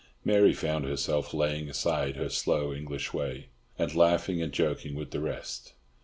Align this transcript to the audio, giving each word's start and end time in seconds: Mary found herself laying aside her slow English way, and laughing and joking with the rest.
Mary 0.25 0.51
found 0.51 0.83
herself 0.83 1.31
laying 1.31 1.69
aside 1.69 2.15
her 2.15 2.27
slow 2.27 2.73
English 2.73 3.13
way, 3.13 3.49
and 3.77 3.93
laughing 3.93 4.41
and 4.41 4.51
joking 4.51 4.95
with 4.95 5.11
the 5.11 5.19
rest. 5.21 5.75